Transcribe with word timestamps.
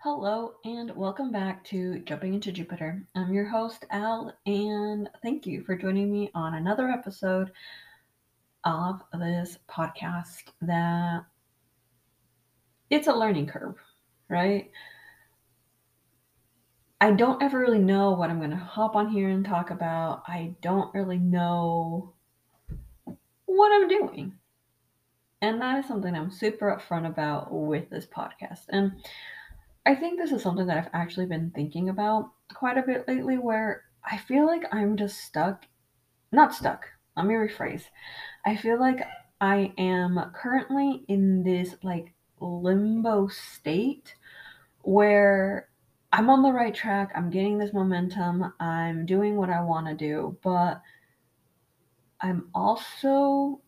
Hello, 0.00 0.54
and 0.64 0.94
welcome 0.94 1.32
back 1.32 1.64
to 1.64 1.98
Jumping 2.04 2.32
into 2.32 2.52
Jupiter. 2.52 3.04
I'm 3.16 3.32
your 3.32 3.46
host, 3.46 3.84
Al, 3.90 4.32
and 4.46 5.10
thank 5.24 5.44
you 5.44 5.64
for 5.64 5.74
joining 5.76 6.12
me 6.12 6.30
on 6.36 6.54
another 6.54 6.88
episode 6.88 7.50
of 8.62 9.02
this 9.18 9.58
podcast 9.68 10.52
that 10.62 11.24
it's 12.90 13.08
a 13.08 13.12
learning 13.12 13.48
curve, 13.48 13.74
right? 14.28 14.70
I 17.00 17.10
don't 17.10 17.42
ever 17.42 17.58
really 17.58 17.80
know 17.80 18.12
what 18.12 18.30
I'm 18.30 18.38
going 18.38 18.50
to 18.50 18.56
hop 18.56 18.94
on 18.94 19.08
here 19.08 19.30
and 19.30 19.44
talk 19.44 19.70
about. 19.70 20.22
I 20.28 20.54
don't 20.62 20.94
really 20.94 21.18
know 21.18 22.14
what 23.46 23.72
I'm 23.72 23.88
doing. 23.88 24.34
And 25.42 25.60
that 25.60 25.80
is 25.80 25.86
something 25.86 26.14
I'm 26.14 26.30
super 26.30 26.72
upfront 26.72 27.08
about 27.08 27.52
with 27.52 27.90
this 27.90 28.06
podcast. 28.06 28.60
And 28.68 28.92
I 29.88 29.94
think 29.94 30.18
this 30.18 30.32
is 30.32 30.42
something 30.42 30.66
that 30.66 30.76
I've 30.76 30.90
actually 30.92 31.24
been 31.24 31.50
thinking 31.54 31.88
about 31.88 32.32
quite 32.52 32.76
a 32.76 32.82
bit 32.82 33.08
lately 33.08 33.38
where 33.38 33.84
I 34.04 34.18
feel 34.18 34.44
like 34.44 34.64
I'm 34.70 34.98
just 34.98 35.16
stuck. 35.16 35.64
Not 36.30 36.54
stuck. 36.54 36.84
Let 37.16 37.24
me 37.24 37.32
rephrase. 37.32 37.84
I 38.44 38.54
feel 38.54 38.78
like 38.78 39.00
I 39.40 39.72
am 39.78 40.20
currently 40.34 41.06
in 41.08 41.42
this 41.42 41.74
like 41.82 42.12
limbo 42.38 43.28
state 43.28 44.14
where 44.82 45.70
I'm 46.12 46.28
on 46.28 46.42
the 46.42 46.52
right 46.52 46.74
track, 46.74 47.10
I'm 47.14 47.30
getting 47.30 47.56
this 47.56 47.72
momentum, 47.72 48.52
I'm 48.60 49.06
doing 49.06 49.36
what 49.36 49.48
I 49.48 49.62
want 49.62 49.86
to 49.86 49.94
do, 49.94 50.36
but 50.42 50.82
I'm 52.20 52.50
also 52.54 53.62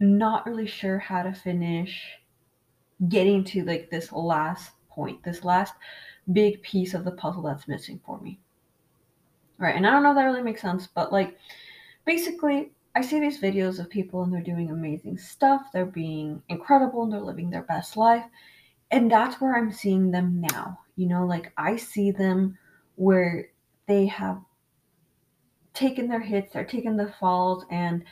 not 0.00 0.46
really 0.46 0.66
sure 0.66 0.98
how 0.98 1.24
to 1.24 1.34
finish 1.34 2.06
getting 3.06 3.44
to 3.44 3.64
like 3.64 3.90
this 3.90 4.10
last 4.12 4.70
point, 4.98 5.22
this 5.22 5.44
last 5.44 5.74
big 6.32 6.60
piece 6.62 6.92
of 6.92 7.04
the 7.04 7.12
puzzle 7.12 7.42
that's 7.42 7.68
missing 7.68 8.00
for 8.04 8.20
me. 8.20 8.40
Right, 9.58 9.76
and 9.76 9.86
I 9.86 9.90
don't 9.90 10.02
know 10.02 10.10
if 10.10 10.16
that 10.16 10.24
really 10.24 10.42
makes 10.42 10.60
sense, 10.60 10.88
but 10.88 11.12
like 11.12 11.38
basically, 12.04 12.72
I 12.96 13.00
see 13.00 13.20
these 13.20 13.40
videos 13.40 13.78
of 13.78 13.88
people 13.88 14.24
and 14.24 14.32
they're 14.32 14.42
doing 14.42 14.70
amazing 14.70 15.18
stuff, 15.18 15.62
they're 15.72 15.86
being 15.86 16.42
incredible, 16.48 17.04
and 17.04 17.12
they're 17.12 17.20
living 17.20 17.48
their 17.48 17.62
best 17.62 17.96
life. 17.96 18.24
And 18.90 19.08
that's 19.10 19.40
where 19.40 19.54
I'm 19.54 19.70
seeing 19.70 20.10
them 20.10 20.44
now. 20.52 20.80
You 20.96 21.06
know, 21.06 21.24
like 21.24 21.52
I 21.56 21.76
see 21.76 22.10
them 22.10 22.58
where 22.96 23.50
they 23.86 24.06
have 24.06 24.40
taken 25.74 26.08
their 26.08 26.20
hits, 26.20 26.52
they're 26.52 26.64
taking 26.64 26.96
the 26.96 27.14
falls, 27.20 27.64
and 27.70 28.02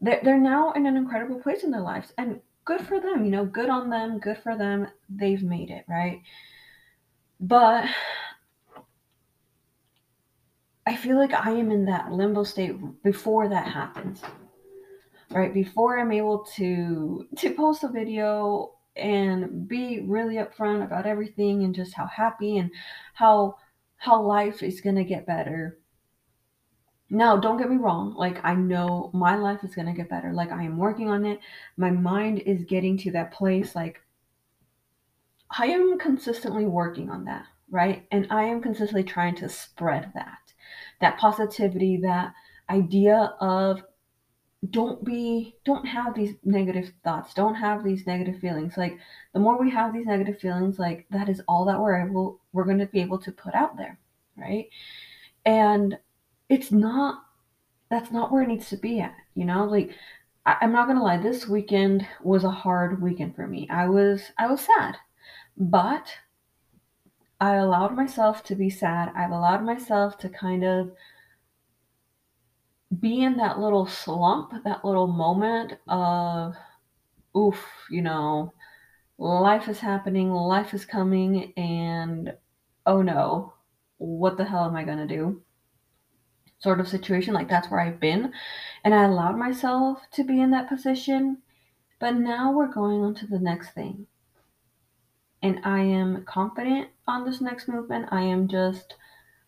they're, 0.00 0.20
they're 0.24 0.40
now 0.40 0.72
in 0.72 0.86
an 0.86 0.96
incredible 0.96 1.38
place 1.38 1.62
in 1.62 1.70
their 1.70 1.80
lives. 1.92 2.12
And 2.18 2.40
good 2.66 2.82
for 2.82 3.00
them, 3.00 3.24
you 3.24 3.30
know, 3.30 3.46
good 3.46 3.70
on 3.70 3.88
them, 3.88 4.18
good 4.18 4.36
for 4.38 4.58
them. 4.58 4.88
They've 5.08 5.42
made 5.42 5.70
it, 5.70 5.84
right? 5.88 6.20
But 7.40 7.86
I 10.84 10.96
feel 10.96 11.16
like 11.16 11.32
I 11.32 11.52
am 11.52 11.70
in 11.70 11.86
that 11.86 12.12
limbo 12.12 12.44
state 12.44 12.74
before 13.02 13.48
that 13.48 13.68
happens. 13.68 14.20
Right? 15.30 15.54
Before 15.54 15.98
I'm 15.98 16.12
able 16.12 16.44
to 16.56 17.26
to 17.38 17.54
post 17.54 17.82
a 17.82 17.88
video 17.88 18.74
and 18.94 19.66
be 19.68 20.00
really 20.00 20.36
upfront 20.36 20.84
about 20.84 21.06
everything 21.06 21.64
and 21.64 21.74
just 21.74 21.94
how 21.94 22.06
happy 22.06 22.58
and 22.58 22.70
how 23.14 23.56
how 23.96 24.22
life 24.22 24.62
is 24.62 24.80
going 24.80 24.96
to 24.96 25.04
get 25.04 25.26
better 25.26 25.78
now, 27.08 27.36
don't 27.36 27.56
get 27.56 27.70
me 27.70 27.76
wrong. 27.76 28.14
Like, 28.14 28.44
I 28.44 28.54
know 28.54 29.10
my 29.14 29.36
life 29.36 29.62
is 29.62 29.74
going 29.74 29.86
to 29.86 29.92
get 29.92 30.10
better. 30.10 30.32
Like, 30.32 30.50
I 30.50 30.64
am 30.64 30.76
working 30.76 31.08
on 31.08 31.24
it. 31.24 31.38
My 31.76 31.90
mind 31.90 32.40
is 32.40 32.64
getting 32.64 32.98
to 32.98 33.12
that 33.12 33.32
place. 33.32 33.76
Like, 33.76 34.00
I 35.56 35.66
am 35.66 35.98
consistently 35.98 36.66
working 36.66 37.08
on 37.08 37.24
that, 37.26 37.46
right? 37.70 38.06
And 38.10 38.26
I 38.30 38.44
am 38.44 38.60
consistently 38.60 39.04
trying 39.04 39.36
to 39.36 39.48
spread 39.48 40.10
that, 40.14 40.52
that 41.00 41.18
positivity, 41.18 41.98
that 41.98 42.32
idea 42.68 43.34
of 43.40 43.82
don't 44.70 45.04
be, 45.04 45.54
don't 45.64 45.86
have 45.86 46.12
these 46.12 46.34
negative 46.42 46.92
thoughts, 47.04 47.34
don't 47.34 47.54
have 47.54 47.84
these 47.84 48.04
negative 48.04 48.40
feelings. 48.40 48.76
Like, 48.76 48.98
the 49.32 49.38
more 49.38 49.60
we 49.60 49.70
have 49.70 49.94
these 49.94 50.06
negative 50.06 50.40
feelings, 50.40 50.80
like, 50.80 51.06
that 51.10 51.28
is 51.28 51.40
all 51.46 51.66
that 51.66 51.78
we're 51.78 52.04
able, 52.04 52.40
we're 52.52 52.64
going 52.64 52.78
to 52.78 52.86
be 52.86 53.00
able 53.00 53.20
to 53.20 53.30
put 53.30 53.54
out 53.54 53.76
there, 53.76 53.96
right? 54.36 54.66
And 55.44 55.96
it's 56.48 56.70
not 56.72 57.22
that's 57.90 58.10
not 58.10 58.32
where 58.32 58.42
it 58.42 58.48
needs 58.48 58.68
to 58.68 58.76
be 58.76 59.00
at 59.00 59.14
you 59.34 59.44
know? 59.44 59.64
Like 59.64 59.90
I, 60.44 60.56
i'm 60.60 60.72
not 60.72 60.86
gonna 60.86 61.02
lie 61.02 61.18
this 61.18 61.46
weekend 61.48 62.06
was 62.22 62.44
a 62.44 62.50
hard 62.50 63.02
weekend 63.02 63.34
for 63.36 63.46
me. 63.46 63.68
I 63.70 63.88
was 63.88 64.22
i 64.38 64.46
was 64.46 64.60
sad 64.60 64.96
but 65.56 66.08
i 67.40 67.54
allowed 67.54 67.94
myself 67.94 68.44
to 68.44 68.54
be 68.54 68.70
sad. 68.70 69.12
I've 69.16 69.32
allowed 69.32 69.64
myself 69.64 70.18
to 70.18 70.28
kind 70.28 70.64
of 70.64 70.92
be 73.00 73.22
in 73.22 73.36
that 73.36 73.58
little 73.58 73.86
slump 73.86 74.52
that 74.64 74.84
little 74.84 75.08
moment 75.08 75.74
of 75.88 76.54
oof 77.36 77.66
you 77.90 78.00
know 78.00 78.52
life 79.18 79.68
is 79.68 79.80
happening 79.80 80.30
life 80.30 80.72
is 80.72 80.84
coming 80.84 81.52
and 81.56 82.32
oh 82.86 83.02
no 83.02 83.52
what 83.98 84.36
the 84.36 84.44
hell 84.44 84.66
am 84.66 84.76
i 84.76 84.84
going 84.84 84.98
to 84.98 85.06
do 85.06 85.42
sort 86.58 86.80
of 86.80 86.88
situation. 86.88 87.34
Like 87.34 87.48
that's 87.48 87.70
where 87.70 87.80
I've 87.80 88.00
been. 88.00 88.32
And 88.84 88.94
I 88.94 89.04
allowed 89.04 89.36
myself 89.36 90.02
to 90.12 90.24
be 90.24 90.40
in 90.40 90.50
that 90.52 90.68
position. 90.68 91.38
But 91.98 92.14
now 92.14 92.52
we're 92.52 92.72
going 92.72 93.00
on 93.02 93.14
to 93.16 93.26
the 93.26 93.38
next 93.38 93.70
thing. 93.70 94.06
And 95.42 95.60
I 95.64 95.80
am 95.80 96.24
confident 96.24 96.88
on 97.06 97.24
this 97.24 97.40
next 97.40 97.68
movement. 97.68 98.08
I 98.10 98.22
am 98.22 98.48
just, 98.48 98.94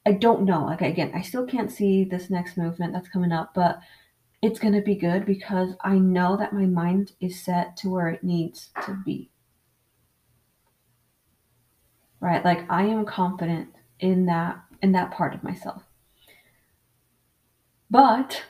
I 0.06 0.12
don't 0.12 0.44
know. 0.44 0.64
Like, 0.64 0.80
again, 0.80 1.12
I 1.14 1.22
still 1.22 1.46
can't 1.46 1.72
see 1.72 2.04
this 2.04 2.30
next 2.30 2.56
movement 2.56 2.92
that's 2.92 3.08
coming 3.08 3.32
up, 3.32 3.52
but 3.54 3.80
it's 4.40 4.60
going 4.60 4.74
to 4.74 4.80
be 4.80 4.94
good 4.94 5.26
because 5.26 5.70
I 5.82 5.98
know 5.98 6.36
that 6.36 6.52
my 6.52 6.66
mind 6.66 7.12
is 7.20 7.42
set 7.42 7.76
to 7.78 7.90
where 7.90 8.08
it 8.08 8.22
needs 8.22 8.70
to 8.86 8.96
be. 9.04 9.30
Right? 12.20 12.44
Like, 12.44 12.70
I 12.70 12.84
am 12.84 13.04
confident 13.04 13.70
in 13.98 14.26
that 14.26 14.60
in 14.80 14.92
that 14.92 15.10
part 15.10 15.34
of 15.34 15.42
myself. 15.42 15.82
But 17.90 18.44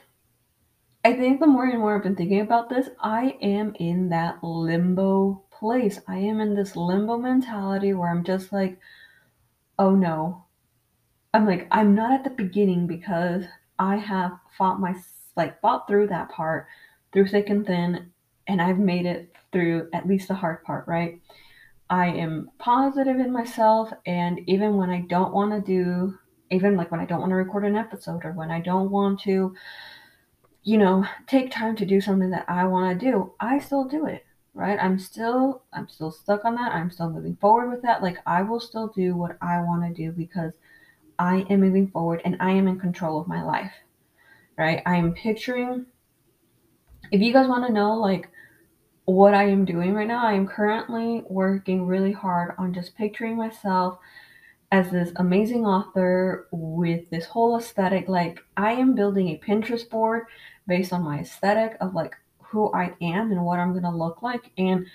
I 1.03 1.13
think 1.13 1.39
the 1.39 1.47
more 1.47 1.65
and 1.65 1.79
more 1.79 1.95
I've 1.95 2.03
been 2.03 2.15
thinking 2.15 2.41
about 2.41 2.69
this, 2.69 2.89
I 2.99 3.37
am 3.41 3.73
in 3.79 4.09
that 4.09 4.43
limbo 4.43 5.43
place. 5.51 5.99
I 6.07 6.17
am 6.17 6.41
in 6.41 6.55
this 6.55 6.75
limbo 6.75 7.17
mentality 7.17 7.93
where 7.93 8.09
I'm 8.09 8.23
just 8.23 8.51
like, 8.51 8.79
oh 9.77 9.95
no. 9.95 10.45
I'm 11.33 11.45
like, 11.45 11.67
I'm 11.71 11.95
not 11.95 12.11
at 12.11 12.23
the 12.23 12.29
beginning 12.31 12.87
because 12.87 13.45
I 13.77 13.95
have 13.95 14.31
fought 14.57 14.79
my 14.79 14.95
like 15.35 15.61
fought 15.61 15.87
through 15.87 16.07
that 16.07 16.29
part 16.29 16.67
through 17.13 17.27
thick 17.27 17.49
and 17.49 17.65
thin, 17.65 18.11
and 18.47 18.61
I've 18.61 18.77
made 18.77 19.05
it 19.05 19.33
through 19.51 19.89
at 19.93 20.07
least 20.07 20.27
the 20.27 20.35
hard 20.35 20.63
part, 20.63 20.87
right? 20.87 21.21
I 21.89 22.07
am 22.07 22.51
positive 22.59 23.19
in 23.19 23.31
myself, 23.31 23.91
and 24.05 24.41
even 24.47 24.75
when 24.75 24.89
I 24.89 25.01
don't 25.01 25.33
want 25.33 25.51
to 25.51 25.61
do 25.61 26.17
even 26.51 26.75
like 26.75 26.91
when 26.91 26.99
I 26.99 27.05
don't 27.05 27.19
want 27.19 27.31
to 27.31 27.35
record 27.35 27.65
an 27.65 27.75
episode 27.75 28.25
or 28.25 28.31
when 28.31 28.51
I 28.51 28.59
don't 28.59 28.91
want 28.91 29.19
to, 29.21 29.55
you 30.63 30.77
know, 30.77 31.05
take 31.27 31.51
time 31.51 31.75
to 31.77 31.85
do 31.85 32.01
something 32.01 32.29
that 32.31 32.45
I 32.47 32.65
want 32.65 32.99
to 32.99 33.05
do, 33.05 33.33
I 33.39 33.59
still 33.59 33.85
do 33.85 34.05
it, 34.05 34.25
right? 34.53 34.77
I'm 34.81 34.99
still 34.99 35.63
I'm 35.73 35.87
still 35.87 36.11
stuck 36.11 36.45
on 36.45 36.55
that. 36.55 36.73
I'm 36.73 36.91
still 36.91 37.09
moving 37.09 37.37
forward 37.37 37.69
with 37.69 37.81
that. 37.83 38.01
Like 38.01 38.17
I 38.25 38.41
will 38.41 38.59
still 38.59 38.87
do 38.87 39.15
what 39.15 39.37
I 39.41 39.61
want 39.61 39.83
to 39.83 40.01
do 40.03 40.11
because 40.11 40.53
I 41.17 41.45
am 41.49 41.61
moving 41.61 41.89
forward 41.89 42.21
and 42.25 42.37
I 42.39 42.51
am 42.51 42.67
in 42.67 42.79
control 42.79 43.19
of 43.19 43.27
my 43.27 43.43
life. 43.43 43.73
Right? 44.57 44.81
I 44.85 44.97
am 44.97 45.13
picturing 45.13 45.85
if 47.11 47.21
you 47.21 47.33
guys 47.33 47.47
want 47.47 47.65
to 47.65 47.73
know 47.73 47.93
like 47.93 48.29
what 49.05 49.33
I 49.33 49.45
am 49.45 49.65
doing 49.65 49.93
right 49.93 50.07
now, 50.07 50.25
I 50.25 50.33
am 50.33 50.47
currently 50.47 51.23
working 51.27 51.87
really 51.87 52.11
hard 52.11 52.53
on 52.57 52.73
just 52.73 52.95
picturing 52.95 53.35
myself 53.35 53.97
as 54.71 54.91
this 54.91 55.11
amazing 55.15 55.65
author 55.65 56.47
with 56.51 57.09
this 57.09 57.25
whole 57.25 57.57
aesthetic. 57.57 58.07
Like, 58.07 58.39
I 58.55 58.73
am 58.73 58.95
building 58.95 59.29
a 59.29 59.39
Pinterest 59.39 59.89
board 59.89 60.25
based 60.67 60.93
on 60.93 61.03
my 61.03 61.19
aesthetic 61.19 61.75
of 61.81 61.95
like 61.95 62.15
who 62.37 62.71
I 62.73 62.93
am 63.01 63.31
and 63.31 63.43
what 63.43 63.59
I'm 63.59 63.71
going 63.71 63.83
to 63.83 63.89
look 63.89 64.21
like. 64.21 64.51
And 64.57 64.85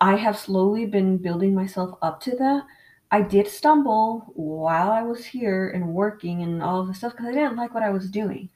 I 0.00 0.16
have 0.16 0.38
slowly 0.38 0.86
been 0.86 1.18
building 1.18 1.54
myself 1.54 1.98
up 2.02 2.20
to 2.22 2.36
that. 2.36 2.64
I 3.10 3.22
did 3.22 3.48
stumble 3.48 4.32
while 4.34 4.90
I 4.90 5.02
was 5.02 5.24
here 5.24 5.70
and 5.70 5.94
working 5.94 6.42
and 6.42 6.62
all 6.62 6.80
of 6.80 6.88
this 6.88 6.98
stuff 6.98 7.12
because 7.12 7.26
I 7.26 7.32
didn't 7.32 7.56
like 7.56 7.72
what 7.72 7.82
I 7.82 7.90
was 7.90 8.10
doing, 8.10 8.48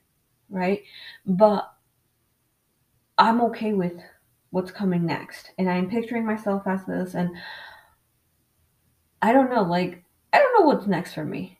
right? 0.48 0.82
But 1.24 1.72
I'm 3.16 3.40
okay 3.42 3.72
with 3.72 3.94
what's 4.50 4.72
coming 4.72 5.06
next. 5.06 5.52
And 5.58 5.68
I'm 5.70 5.88
picturing 5.88 6.26
myself 6.26 6.64
as 6.66 6.84
this. 6.84 7.14
And 7.14 7.30
I 9.22 9.32
don't 9.32 9.50
know, 9.50 9.62
like, 9.62 10.02
I 10.32 10.38
don't 10.38 10.60
know 10.60 10.66
what's 10.66 10.86
next 10.86 11.14
for 11.14 11.24
me, 11.24 11.58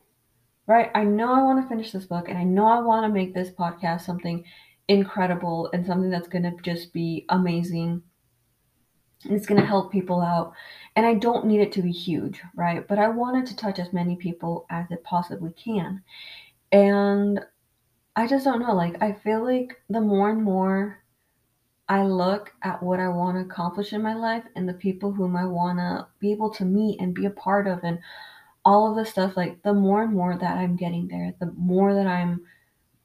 right? 0.66 0.90
I 0.94 1.04
know 1.04 1.32
I 1.32 1.42
want 1.42 1.62
to 1.62 1.68
finish 1.68 1.92
this 1.92 2.06
book 2.06 2.28
and 2.28 2.38
I 2.38 2.44
know 2.44 2.66
I 2.66 2.80
want 2.80 3.04
to 3.04 3.12
make 3.12 3.34
this 3.34 3.50
podcast 3.50 4.02
something 4.02 4.44
incredible 4.88 5.70
and 5.72 5.86
something 5.86 6.10
that's 6.10 6.28
going 6.28 6.42
to 6.44 6.56
just 6.62 6.92
be 6.92 7.24
amazing. 7.28 8.02
it's 9.24 9.46
going 9.46 9.60
to 9.60 9.66
help 9.66 9.92
people 9.92 10.20
out. 10.20 10.54
And 10.96 11.04
I 11.04 11.14
don't 11.14 11.46
need 11.46 11.60
it 11.60 11.72
to 11.72 11.82
be 11.82 11.92
huge, 11.92 12.40
right? 12.54 12.86
But 12.86 12.98
I 12.98 13.08
wanted 13.08 13.46
to 13.46 13.56
touch 13.56 13.78
as 13.78 13.92
many 13.92 14.16
people 14.16 14.66
as 14.70 14.90
it 14.90 15.04
possibly 15.04 15.52
can. 15.52 16.02
And 16.72 17.40
I 18.16 18.26
just 18.26 18.44
don't 18.44 18.60
know. 18.60 18.74
Like, 18.74 19.02
I 19.02 19.12
feel 19.12 19.44
like 19.44 19.80
the 19.88 20.00
more 20.00 20.30
and 20.30 20.42
more 20.42 20.98
I 21.88 22.04
look 22.04 22.52
at 22.62 22.82
what 22.82 23.00
I 23.00 23.08
want 23.08 23.36
to 23.36 23.42
accomplish 23.42 23.92
in 23.92 24.02
my 24.02 24.14
life 24.14 24.44
and 24.56 24.68
the 24.68 24.74
people 24.74 25.12
whom 25.12 25.36
I 25.36 25.44
want 25.44 25.78
to 25.78 26.06
be 26.20 26.32
able 26.32 26.50
to 26.50 26.64
meet 26.64 27.00
and 27.00 27.14
be 27.14 27.26
a 27.26 27.30
part 27.30 27.66
of 27.66 27.80
and 27.82 27.98
all 28.64 28.90
of 28.90 28.96
this 28.96 29.10
stuff, 29.10 29.36
like, 29.36 29.62
the 29.62 29.74
more 29.74 30.02
and 30.02 30.12
more 30.12 30.36
that 30.36 30.56
I'm 30.58 30.76
getting 30.76 31.08
there, 31.08 31.34
the 31.40 31.52
more 31.56 31.94
that 31.94 32.06
I'm 32.06 32.42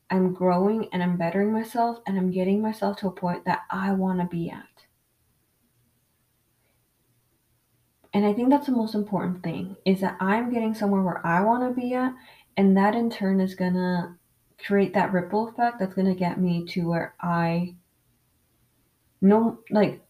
I'm 0.10 0.34
growing 0.34 0.88
and 0.94 1.02
I'm 1.02 1.18
bettering 1.18 1.52
myself 1.52 2.00
and 2.06 2.18
I'm 2.18 2.30
getting 2.32 2.62
myself 2.62 2.98
to 2.98 3.08
a 3.08 3.12
point 3.12 3.46
that 3.46 3.62
I 3.72 3.92
want 3.94 4.20
to 4.20 4.28
be 4.28 4.52
at. 4.52 4.86
And 8.14 8.26
I 8.26 8.32
think 8.32 8.50
that's 8.50 8.68
the 8.68 8.72
most 8.72 8.96
important 8.96 9.44
thing 9.44 9.76
is 9.84 10.02
that 10.02 10.16
I'm 10.22 10.54
getting 10.54 10.74
somewhere 10.74 11.02
where 11.02 11.26
I 11.26 11.42
want 11.42 11.68
to 11.68 11.82
be 11.82 11.96
at. 11.96 12.14
And 12.56 12.78
that 12.78 12.96
in 12.96 13.10
turn 13.10 13.42
is 13.42 13.56
to 13.74 14.16
create 14.66 14.94
that 14.94 15.12
ripple 15.12 15.50
effect 15.50 15.80
that's 15.80 15.96
to 16.06 16.16
get 16.16 16.40
me 16.40 16.66
to 16.68 16.88
where 16.88 17.16
I 17.20 17.76
know, 19.22 19.60
like, 19.70 20.05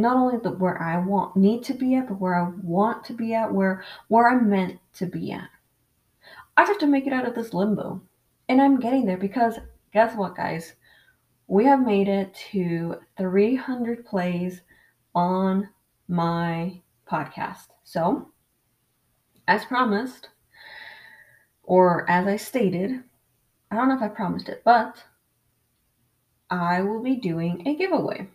not 0.00 0.16
only 0.16 0.38
the 0.38 0.50
where 0.50 0.80
I 0.80 0.98
want 0.98 1.36
need 1.36 1.62
to 1.64 1.74
be 1.74 1.94
at, 1.94 2.08
but 2.08 2.20
where 2.20 2.34
I 2.34 2.50
want 2.62 3.04
to 3.04 3.12
be 3.12 3.34
at, 3.34 3.52
where 3.52 3.84
where 4.08 4.28
I'm 4.28 4.48
meant 4.48 4.78
to 4.94 5.06
be 5.06 5.32
at. 5.32 5.48
I 6.56 6.64
have 6.64 6.78
to 6.78 6.86
make 6.86 7.06
it 7.06 7.12
out 7.12 7.26
of 7.26 7.34
this 7.34 7.54
limbo. 7.54 8.02
And 8.48 8.60
I'm 8.60 8.80
getting 8.80 9.06
there 9.06 9.16
because 9.16 9.58
guess 9.92 10.16
what, 10.16 10.36
guys? 10.36 10.74
We 11.46 11.64
have 11.64 11.84
made 11.84 12.08
it 12.08 12.34
to 12.52 12.96
300 13.16 14.04
plays 14.04 14.60
on 15.14 15.68
my 16.06 16.80
podcast. 17.10 17.68
So, 17.84 18.30
as 19.48 19.64
promised, 19.64 20.28
or 21.62 22.08
as 22.10 22.26
I 22.26 22.36
stated, 22.36 23.02
I 23.70 23.76
don't 23.76 23.88
know 23.88 23.96
if 23.96 24.02
I 24.02 24.08
promised 24.08 24.48
it, 24.48 24.62
but 24.64 25.02
I 26.50 26.82
will 26.82 27.02
be 27.02 27.16
doing 27.16 27.66
a 27.66 27.76
giveaway. 27.76 28.28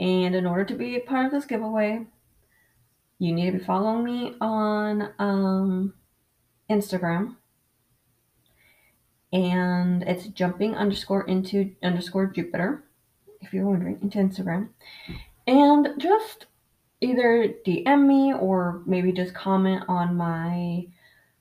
And 0.00 0.34
in 0.34 0.46
order 0.46 0.64
to 0.64 0.74
be 0.74 0.96
a 0.96 1.00
part 1.00 1.26
of 1.26 1.32
this 1.32 1.44
giveaway, 1.44 2.06
you 3.18 3.32
need 3.32 3.50
to 3.50 3.58
be 3.58 3.64
following 3.64 4.04
me 4.04 4.34
on 4.40 5.10
um, 5.18 5.94
Instagram. 6.70 7.36
And 9.32 10.02
it's 10.04 10.26
jumping 10.28 10.74
underscore 10.74 11.26
into 11.26 11.74
underscore 11.82 12.26
Jupiter, 12.26 12.84
if 13.40 13.52
you're 13.52 13.66
wondering, 13.66 13.98
into 14.00 14.18
Instagram. 14.18 14.68
And 15.46 15.88
just 15.98 16.46
either 17.00 17.54
DM 17.66 18.06
me 18.06 18.32
or 18.32 18.82
maybe 18.86 19.12
just 19.12 19.34
comment 19.34 19.84
on 19.88 20.14
my. 20.16 20.86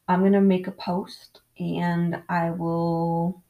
I'm 0.07 0.24
gonna 0.24 0.42
make 0.42 0.68
a 0.68 0.71
post 0.71 1.42
and 1.60 2.21
I 2.27 2.50
will. 2.51 3.44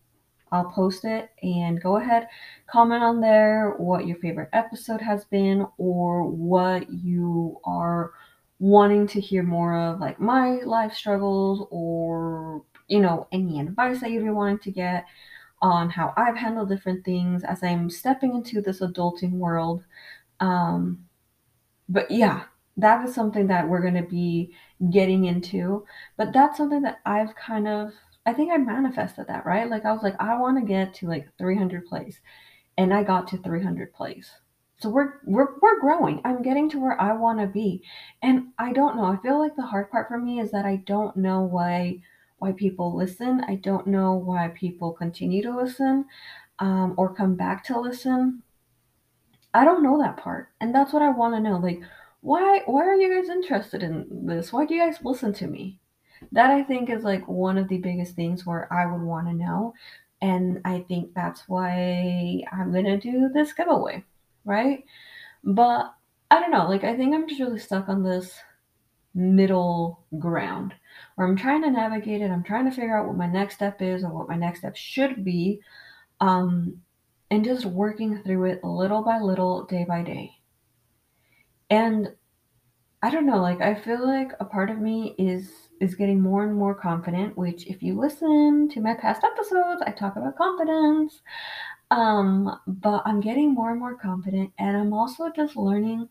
I'll 0.51 0.71
post 0.71 1.05
it 1.05 1.29
and 1.43 1.81
go 1.81 1.97
ahead, 1.97 2.27
comment 2.67 3.03
on 3.03 3.21
there 3.21 3.75
what 3.77 4.07
your 4.07 4.17
favorite 4.17 4.49
episode 4.53 5.01
has 5.01 5.25
been 5.25 5.67
or 5.77 6.23
what 6.23 6.89
you 6.91 7.59
are 7.63 8.13
wanting 8.59 9.07
to 9.07 9.21
hear 9.21 9.43
more 9.43 9.77
of, 9.77 9.99
like 9.99 10.19
my 10.19 10.61
life 10.63 10.93
struggles 10.93 11.67
or, 11.69 12.63
you 12.87 12.99
know, 12.99 13.27
any 13.31 13.59
advice 13.59 14.01
that 14.01 14.09
you'd 14.09 14.23
be 14.23 14.29
wanting 14.29 14.59
to 14.59 14.71
get 14.71 15.05
on 15.61 15.89
how 15.89 16.13
I've 16.17 16.35
handled 16.35 16.69
different 16.69 17.03
things 17.03 17.43
as 17.43 17.63
I'm 17.63 17.89
stepping 17.89 18.35
into 18.35 18.61
this 18.61 18.79
adulting 18.79 19.33
world. 19.33 19.83
Um, 20.39 21.05
but 21.89 22.09
yeah, 22.11 22.43
that 22.77 23.07
is 23.07 23.15
something 23.15 23.47
that 23.47 23.67
we're 23.67 23.81
going 23.81 23.95
to 23.95 24.03
be 24.03 24.53
getting 24.91 25.25
into. 25.25 25.85
But 26.15 26.31
that's 26.31 26.57
something 26.57 26.81
that 26.83 26.99
I've 27.05 27.35
kind 27.35 27.67
of, 27.67 27.91
I 28.27 28.33
think 28.33 28.51
I 28.51 28.57
manifested 28.57 29.27
that, 29.27 29.45
right? 29.45 29.69
Like 29.69 29.85
I 29.85 29.93
was 29.93 30.03
like, 30.03 30.15
I 30.19 30.37
want 30.37 30.59
to 30.59 30.65
get 30.65 30.93
to 30.95 31.07
like 31.07 31.29
300 31.37 31.85
plays, 31.85 32.19
and 32.77 32.93
I 32.93 33.03
got 33.03 33.27
to 33.29 33.37
300 33.37 33.93
plays. 33.93 34.31
So 34.79 34.89
we're 34.89 35.13
we're 35.25 35.55
we're 35.61 35.79
growing. 35.79 36.21
I'm 36.25 36.43
getting 36.43 36.69
to 36.71 36.79
where 36.79 36.99
I 37.01 37.13
want 37.13 37.39
to 37.39 37.47
be, 37.47 37.81
and 38.21 38.49
I 38.59 38.73
don't 38.73 38.97
know. 38.97 39.05
I 39.05 39.17
feel 39.17 39.39
like 39.39 39.55
the 39.55 39.63
hard 39.63 39.89
part 39.89 40.09
for 40.09 40.19
me 40.19 40.39
is 40.39 40.51
that 40.51 40.65
I 40.65 40.75
don't 40.75 41.15
know 41.17 41.41
why 41.41 42.01
why 42.37 42.51
people 42.51 42.95
listen. 42.95 43.43
I 43.47 43.55
don't 43.55 43.87
know 43.87 44.13
why 44.13 44.49
people 44.49 44.91
continue 44.91 45.41
to 45.43 45.55
listen, 45.55 46.05
um, 46.59 46.95
or 46.97 47.15
come 47.15 47.35
back 47.35 47.63
to 47.65 47.79
listen. 47.79 48.43
I 49.53 49.65
don't 49.65 49.83
know 49.83 49.97
that 49.99 50.17
part. 50.17 50.49
And 50.61 50.75
that's 50.75 50.93
what 50.93 51.01
I 51.01 51.09
want 51.09 51.33
to 51.35 51.39
know. 51.39 51.57
Like, 51.57 51.81
why 52.21 52.61
why 52.65 52.83
are 52.85 52.95
you 52.95 53.15
guys 53.15 53.29
interested 53.29 53.81
in 53.83 54.27
this? 54.27 54.51
Why 54.53 54.65
do 54.65 54.75
you 54.75 54.85
guys 54.85 54.99
listen 55.01 55.33
to 55.35 55.47
me? 55.47 55.79
That 56.31 56.49
I 56.51 56.63
think 56.63 56.89
is 56.89 57.03
like 57.03 57.27
one 57.27 57.57
of 57.57 57.67
the 57.67 57.77
biggest 57.77 58.15
things 58.15 58.45
where 58.45 58.71
I 58.71 58.85
would 58.85 59.01
want 59.01 59.27
to 59.27 59.33
know. 59.33 59.73
And 60.21 60.61
I 60.65 60.79
think 60.87 61.13
that's 61.13 61.43
why 61.47 62.41
I'm 62.51 62.71
going 62.71 62.85
to 62.85 62.97
do 62.97 63.29
this 63.33 63.53
giveaway, 63.53 64.03
right? 64.45 64.83
But 65.43 65.93
I 66.31 66.39
don't 66.39 66.51
know. 66.51 66.67
Like, 66.67 66.83
I 66.83 66.95
think 66.97 67.13
I'm 67.13 67.27
just 67.27 67.39
really 67.39 67.59
stuck 67.59 67.87
on 67.87 68.03
this 68.03 68.33
middle 69.13 70.03
ground 70.19 70.73
where 71.15 71.27
I'm 71.27 71.35
trying 71.35 71.63
to 71.63 71.71
navigate 71.71 72.21
it. 72.21 72.31
I'm 72.31 72.43
trying 72.43 72.65
to 72.65 72.75
figure 72.75 72.97
out 72.97 73.07
what 73.07 73.17
my 73.17 73.27
next 73.27 73.55
step 73.55 73.81
is 73.81 74.03
or 74.03 74.09
what 74.09 74.29
my 74.29 74.35
next 74.35 74.59
step 74.59 74.75
should 74.75 75.23
be. 75.23 75.61
Um, 76.19 76.81
and 77.29 77.43
just 77.43 77.65
working 77.65 78.21
through 78.23 78.45
it 78.45 78.63
little 78.63 79.03
by 79.03 79.19
little, 79.19 79.65
day 79.65 79.85
by 79.87 80.01
day. 80.01 80.31
And 81.69 82.09
I 83.01 83.09
don't 83.11 83.25
know, 83.25 83.41
like 83.41 83.61
I 83.61 83.75
feel 83.75 84.05
like 84.07 84.31
a 84.39 84.45
part 84.45 84.69
of 84.69 84.79
me 84.79 85.13
is 85.17 85.66
is 85.79 85.95
getting 85.95 86.21
more 86.21 86.43
and 86.43 86.55
more 86.55 86.75
confident, 86.75 87.37
which 87.37 87.67
if 87.67 87.83
you 87.83 87.99
listen 87.99 88.69
to 88.69 88.81
my 88.81 88.93
past 88.93 89.23
episodes, 89.23 89.81
I 89.85 89.91
talk 89.91 90.15
about 90.15 90.37
confidence. 90.37 91.21
Um, 91.91 92.59
but 92.67 93.01
I'm 93.05 93.21
getting 93.21 93.53
more 93.53 93.71
and 93.71 93.79
more 93.79 93.95
confident 93.95 94.51
and 94.59 94.75
I'm 94.75 94.93
also 94.93 95.29
just 95.29 95.55
learning 95.55 96.09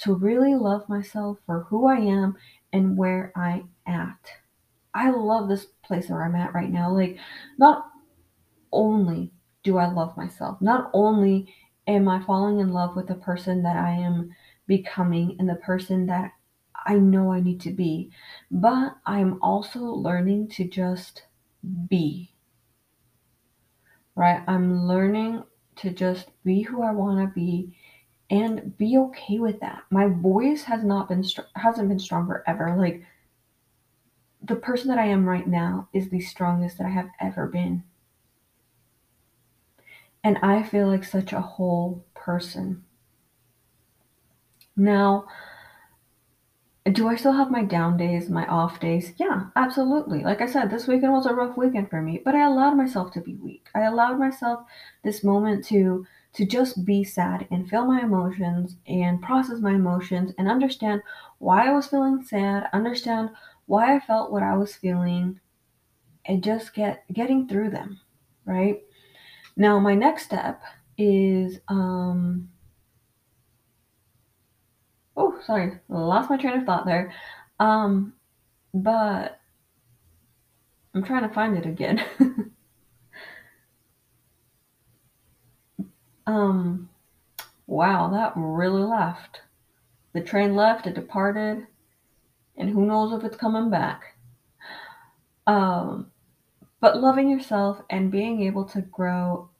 to 0.00 0.14
really 0.14 0.54
love 0.54 0.88
myself 0.88 1.38
for 1.44 1.64
who 1.64 1.86
I 1.86 1.96
am 1.96 2.36
and 2.72 2.96
where 2.96 3.32
I'm 3.36 3.68
at. 3.86 4.32
I 4.94 5.10
love 5.10 5.48
this 5.48 5.66
place 5.84 6.08
where 6.08 6.24
I'm 6.24 6.34
at 6.34 6.54
right 6.54 6.70
now. 6.70 6.90
Like 6.90 7.18
not 7.58 7.90
only 8.72 9.32
do 9.64 9.76
I 9.76 9.90
love 9.90 10.16
myself? 10.16 10.60
Not 10.62 10.90
only 10.94 11.52
am 11.86 12.08
I 12.08 12.22
falling 12.24 12.60
in 12.60 12.72
love 12.72 12.96
with 12.96 13.08
the 13.08 13.14
person 13.16 13.62
that 13.62 13.76
I 13.76 13.90
am 13.90 14.34
becoming 14.66 15.36
and 15.38 15.48
the 15.48 15.56
person 15.56 16.06
that 16.06 16.32
I 16.88 16.94
know 16.94 17.30
I 17.30 17.40
need 17.40 17.60
to 17.60 17.70
be, 17.70 18.10
but 18.50 18.96
I'm 19.04 19.40
also 19.42 19.80
learning 19.80 20.48
to 20.48 20.64
just 20.64 21.24
be. 21.88 22.32
Right? 24.14 24.42
I'm 24.48 24.86
learning 24.86 25.44
to 25.76 25.90
just 25.90 26.30
be 26.44 26.62
who 26.62 26.82
I 26.82 26.90
want 26.92 27.20
to 27.20 27.32
be 27.34 27.76
and 28.30 28.76
be 28.78 28.96
okay 28.96 29.38
with 29.38 29.60
that. 29.60 29.82
My 29.90 30.08
voice 30.08 30.62
has 30.64 30.82
not 30.82 31.08
been 31.08 31.22
str- 31.22 31.42
hasn't 31.54 31.90
been 31.90 31.98
stronger 31.98 32.42
ever. 32.46 32.74
Like 32.76 33.04
the 34.42 34.56
person 34.56 34.88
that 34.88 34.98
I 34.98 35.06
am 35.06 35.28
right 35.28 35.46
now 35.46 35.88
is 35.92 36.08
the 36.08 36.20
strongest 36.20 36.78
that 36.78 36.86
I 36.86 36.90
have 36.90 37.10
ever 37.20 37.46
been. 37.46 37.84
And 40.24 40.38
I 40.38 40.62
feel 40.62 40.88
like 40.88 41.04
such 41.04 41.34
a 41.34 41.40
whole 41.40 42.04
person. 42.14 42.84
Now, 44.74 45.26
do 46.88 47.08
I 47.08 47.16
still 47.16 47.32
have 47.32 47.50
my 47.50 47.62
down 47.64 47.96
days, 47.96 48.28
my 48.30 48.46
off 48.46 48.80
days? 48.80 49.12
Yeah, 49.16 49.46
absolutely. 49.56 50.22
Like 50.22 50.40
I 50.40 50.46
said, 50.46 50.70
this 50.70 50.86
weekend 50.86 51.12
was 51.12 51.26
a 51.26 51.34
rough 51.34 51.56
weekend 51.56 51.90
for 51.90 52.00
me, 52.02 52.20
but 52.24 52.34
I 52.34 52.44
allowed 52.44 52.76
myself 52.76 53.12
to 53.12 53.20
be 53.20 53.34
weak. 53.36 53.68
I 53.74 53.82
allowed 53.82 54.18
myself 54.18 54.66
this 55.02 55.22
moment 55.24 55.64
to 55.66 56.06
to 56.34 56.44
just 56.46 56.84
be 56.84 57.02
sad 57.04 57.48
and 57.50 57.68
feel 57.68 57.86
my 57.86 58.00
emotions 58.02 58.76
and 58.86 59.20
process 59.22 59.60
my 59.60 59.72
emotions 59.72 60.32
and 60.38 60.48
understand 60.48 61.02
why 61.38 61.66
I 61.68 61.72
was 61.72 61.86
feeling 61.88 62.22
sad, 62.22 62.68
understand 62.72 63.30
why 63.66 63.94
I 63.96 64.00
felt 64.00 64.30
what 64.30 64.42
I 64.42 64.56
was 64.56 64.74
feeling 64.76 65.40
and 66.26 66.42
just 66.44 66.74
get 66.74 67.04
getting 67.12 67.48
through 67.48 67.70
them, 67.70 68.00
right? 68.44 68.82
Now, 69.56 69.78
my 69.80 69.94
next 69.94 70.24
step 70.24 70.62
is 70.98 71.60
um 71.68 72.50
oh, 75.18 75.38
sorry, 75.44 75.78
lost 75.88 76.30
my 76.30 76.36
train 76.38 76.58
of 76.58 76.64
thought 76.64 76.86
there. 76.86 77.12
Um 77.58 78.14
but 78.72 79.40
I'm 80.94 81.02
trying 81.02 81.28
to 81.28 81.34
find 81.34 81.56
it 81.56 81.66
again. 81.66 82.02
um 86.26 86.88
wow, 87.66 88.08
that 88.10 88.32
really 88.36 88.82
left. 88.82 89.42
The 90.14 90.20
train 90.22 90.54
left, 90.56 90.86
it 90.86 90.94
departed, 90.94 91.66
and 92.56 92.70
who 92.70 92.86
knows 92.86 93.12
if 93.12 93.24
it's 93.24 93.36
coming 93.36 93.70
back. 93.70 94.16
Um 95.46 96.10
but 96.80 97.00
loving 97.00 97.28
yourself 97.28 97.82
and 97.90 98.10
being 98.10 98.42
able 98.42 98.64
to 98.66 98.80
grow 98.82 99.50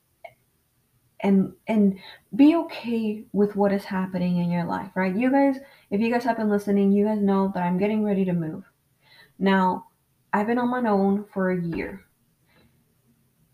and 1.20 1.52
and 1.66 1.98
be 2.36 2.54
okay 2.54 3.24
with 3.32 3.56
what 3.56 3.72
is 3.72 3.84
happening 3.84 4.38
in 4.38 4.50
your 4.50 4.64
life, 4.64 4.90
right? 4.94 5.14
You 5.14 5.30
guys, 5.30 5.56
if 5.90 6.00
you 6.00 6.10
guys 6.12 6.24
have 6.24 6.36
been 6.36 6.50
listening, 6.50 6.92
you 6.92 7.04
guys 7.04 7.20
know 7.20 7.50
that 7.54 7.62
I'm 7.62 7.78
getting 7.78 8.04
ready 8.04 8.24
to 8.24 8.32
move. 8.32 8.64
Now, 9.38 9.86
I've 10.32 10.46
been 10.46 10.58
on 10.58 10.68
my 10.68 10.88
own 10.88 11.24
for 11.32 11.50
a 11.50 11.60
year. 11.60 12.04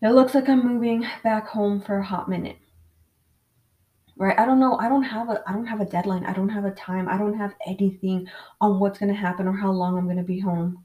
It 0.01 0.09
looks 0.09 0.35
like 0.35 0.49
I'm 0.49 0.65
moving 0.65 1.05
back 1.23 1.47
home 1.47 1.81
for 1.81 1.97
a 1.97 2.05
hot 2.05 2.29
minute. 2.29 2.57
Right? 4.17 4.37
I 4.39 4.45
don't 4.45 4.59
know. 4.59 4.77
I 4.77 4.87
don't 4.87 5.03
have 5.03 5.29
a 5.29 5.43
I 5.47 5.53
don't 5.53 5.65
have 5.65 5.81
a 5.81 5.85
deadline. 5.85 6.25
I 6.25 6.33
don't 6.33 6.49
have 6.49 6.65
a 6.65 6.71
time. 6.71 7.09
I 7.09 7.17
don't 7.17 7.37
have 7.37 7.55
anything 7.65 8.27
on 8.61 8.79
what's 8.79 8.99
going 8.99 9.13
to 9.13 9.19
happen 9.19 9.47
or 9.47 9.57
how 9.57 9.71
long 9.71 9.97
I'm 9.97 10.05
going 10.05 10.17
to 10.17 10.23
be 10.23 10.39
home. 10.39 10.83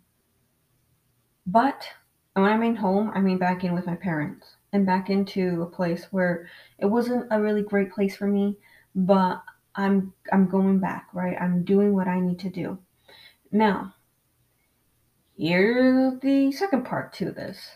But 1.46 1.86
when 2.34 2.46
I 2.46 2.56
mean 2.56 2.76
home, 2.76 3.10
I 3.14 3.20
mean 3.20 3.38
back 3.38 3.64
in 3.64 3.74
with 3.74 3.86
my 3.86 3.96
parents 3.96 4.46
and 4.72 4.86
back 4.86 5.10
into 5.10 5.62
a 5.62 5.66
place 5.66 6.06
where 6.10 6.48
it 6.78 6.86
wasn't 6.86 7.26
a 7.30 7.40
really 7.40 7.62
great 7.62 7.92
place 7.92 8.16
for 8.16 8.26
me, 8.26 8.56
but 8.94 9.42
I'm 9.74 10.12
I'm 10.32 10.48
going 10.48 10.78
back, 10.78 11.08
right? 11.12 11.36
I'm 11.40 11.64
doing 11.64 11.94
what 11.94 12.08
I 12.08 12.20
need 12.20 12.38
to 12.40 12.50
do. 12.50 12.78
Now, 13.52 13.94
here's 15.36 16.18
the 16.20 16.52
second 16.52 16.84
part 16.84 17.12
to 17.14 17.32
this. 17.32 17.70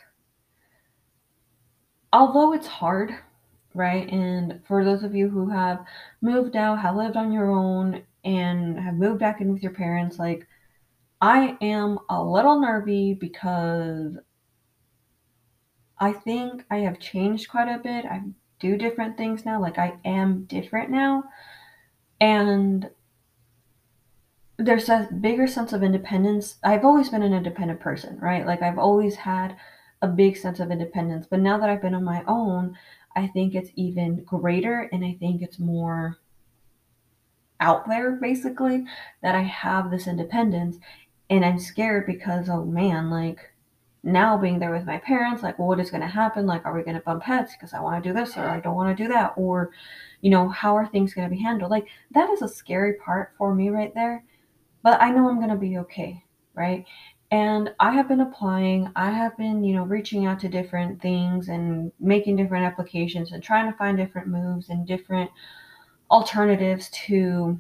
Although 2.13 2.53
it's 2.53 2.67
hard, 2.67 3.13
right? 3.75 4.09
And 4.09 4.61
for 4.67 4.85
those 4.85 5.03
of 5.03 5.15
you 5.15 5.29
who 5.29 5.49
have 5.51 5.85
moved 6.21 6.57
out, 6.57 6.81
have 6.81 6.97
lived 6.97 7.17
on 7.17 7.33
your 7.33 7.51
own, 7.51 8.05
and 8.25 8.79
have 8.79 8.95
moved 8.95 9.21
back 9.21 9.41
in 9.41 9.53
with 9.53 9.63
your 9.63 9.73
parents, 9.73 10.19
like 10.19 10.47
I 11.21 11.57
am 11.61 11.99
a 12.09 12.23
little 12.23 12.61
nervy 12.61 13.15
because 13.15 14.17
I 16.05 16.13
think 16.13 16.67
I 16.71 16.81
have 16.81 16.99
changed 17.01 17.49
quite 17.49 17.69
a 17.69 17.79
bit. 17.79 18.05
I 18.05 18.21
do 18.61 18.77
different 18.77 19.17
things 19.17 19.47
now. 19.47 19.59
Like 19.59 19.79
I 19.79 19.95
am 20.05 20.45
different 20.45 20.91
now. 20.91 21.25
And 22.21 22.91
there's 24.59 24.91
a 24.91 25.09
bigger 25.19 25.47
sense 25.47 25.73
of 25.73 25.83
independence. 25.83 26.57
I've 26.63 26.85
always 26.85 27.09
been 27.09 27.23
an 27.23 27.33
independent 27.33 27.81
person, 27.81 28.19
right? 28.21 28.45
Like 28.45 28.61
I've 28.61 28.79
always 28.79 29.17
had 29.17 29.57
a 30.03 30.07
big 30.07 30.37
sense 30.37 30.61
of 30.61 30.71
independence. 30.71 31.27
But 31.27 31.41
now 31.41 31.57
that 31.57 31.71
I've 31.71 31.81
been 31.81 31.95
on 31.95 32.05
my 32.05 32.23
own, 32.29 32.77
I 33.17 33.29
think 33.29 33.55
it's 33.55 33.71
even 33.75 34.25
greater 34.25 34.91
and 34.93 35.03
I 35.07 35.17
think 35.19 35.41
it's 35.41 35.59
more 35.59 36.19
out 37.61 37.89
there 37.89 38.11
basically 38.13 38.85
that 39.23 39.35
I 39.35 39.43
have 39.43 39.91
this 39.91 40.07
independence 40.07 40.77
and 41.31 41.47
I'm 41.47 41.59
scared 41.59 42.05
because 42.05 42.51
oh 42.51 42.67
man, 42.67 43.09
like 43.09 43.54
now 44.05 44.37
being 44.37 44.59
there 44.59 44.71
with 44.71 44.85
my 44.85 44.99
parents, 44.99 45.43
like, 45.43 45.59
well, 45.59 45.69
what 45.69 45.81
is 45.81 45.91
going 45.91 46.03
to 46.03 46.07
happen? 46.07 46.47
Like, 46.47 46.65
are 46.67 46.75
we 46.75 46.83
going 46.83 46.97
to 46.97 47.03
bump 47.03 47.23
heads 47.23 47.53
because 47.53 47.73
I 47.73 47.81
want 47.81 48.03
to 48.03 48.09
do 48.09 48.15
this 48.15 48.37
or 48.37 48.49
I 48.49 48.61
don't 48.61 48.77
want 48.77 48.97
to 48.97 49.03
do 49.03 49.09
that? 49.09 49.33
Or, 49.37 49.71
you 50.21 50.31
know, 50.31 50.49
how 50.49 50.77
are 50.77 50.87
things 50.87 51.15
going 51.15 51.29
to 51.29 51.35
be 51.35 51.43
handled? 51.43 51.71
Like, 51.71 51.87
that 52.13 52.29
is 52.31 52.43
a 52.43 52.49
scary 52.49 52.95
part 52.95 53.33
for 53.39 53.55
me 53.55 53.71
right 53.71 53.95
there. 53.95 54.23
But 54.83 55.01
I 55.01 55.11
know 55.11 55.29
I'm 55.29 55.39
going 55.39 55.49
to 55.49 55.57
be 55.57 55.79
okay, 55.79 56.23
right? 56.55 56.85
And 57.31 57.73
I 57.81 57.93
have 57.93 58.07
been 58.07 58.21
applying, 58.21 58.91
I 58.95 59.11
have 59.11 59.37
been, 59.39 59.65
you 59.65 59.75
know, 59.75 59.85
reaching 59.85 60.27
out 60.27 60.39
to 60.41 60.49
different 60.49 61.01
things 61.01 61.49
and 61.49 61.91
making 61.99 62.37
different 62.37 62.67
applications 62.67 63.33
and 63.33 63.43
trying 63.43 63.71
to 63.71 63.77
find 63.79 63.97
different 63.97 64.29
moves 64.29 64.69
and 64.69 64.87
different 64.87 65.31
alternatives 66.11 66.91
to 66.91 67.59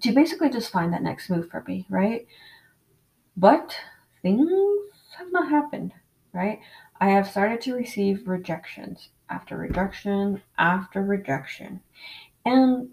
to 0.00 0.12
basically 0.12 0.48
just 0.48 0.70
find 0.70 0.92
that 0.92 1.02
next 1.02 1.28
move 1.28 1.50
for 1.50 1.64
me, 1.66 1.84
right? 1.90 2.24
But 3.36 3.76
things 4.22 4.48
have 5.20 5.32
not 5.32 5.50
happened, 5.50 5.92
right? 6.32 6.60
I 7.00 7.10
have 7.10 7.30
started 7.30 7.60
to 7.62 7.74
receive 7.74 8.26
rejections 8.26 9.10
after 9.28 9.56
rejection 9.56 10.42
after 10.58 11.02
rejection. 11.02 11.80
And 12.44 12.88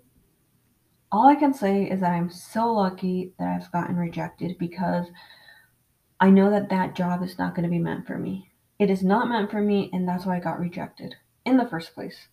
all 1.12 1.28
I 1.28 1.36
can 1.36 1.54
say 1.54 1.84
is 1.84 2.02
that 2.02 2.12
I'm 2.12 2.30
so 2.30 2.72
lucky 2.72 3.34
that 3.40 3.48
I've 3.48 3.72
gotten 3.72 3.96
rejected 3.96 4.58
because 4.58 5.08
I 6.20 6.30
know 6.30 6.50
that 6.52 6.70
that 6.70 6.96
job 6.96 7.24
is 7.24 7.38
not 7.38 7.56
going 7.56 7.64
to 7.64 7.70
be 7.70 7.80
meant 7.80 8.06
for 8.06 8.18
me. 8.18 8.52
It 8.80 8.90
is 8.90 9.04
not 9.04 9.30
meant 9.30 9.50
for 9.50 9.62
me, 9.62 9.90
and 9.94 10.08
that's 10.08 10.26
why 10.26 10.38
I 10.38 10.40
got 10.40 10.60
rejected 10.60 11.16
in 11.46 11.58
the 11.58 11.68
first 11.68 11.94
place. 11.94 12.28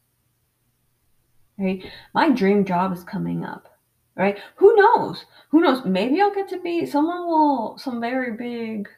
Right? 1.59 1.85
My 2.13 2.31
dream 2.31 2.65
job 2.65 2.93
is 2.93 3.05
coming 3.05 3.45
up. 3.45 3.69
Right? 4.17 4.39
Who 4.57 4.75
knows? 4.77 5.25
Who 5.51 5.61
knows? 5.61 5.85
Maybe 5.85 6.21
I'll 6.21 6.35
get 6.35 6.49
to 6.51 6.61
be 6.61 6.87
someone 6.87 7.27
will 7.27 7.79
some 7.79 8.01
very 8.01 8.37
big 8.37 8.89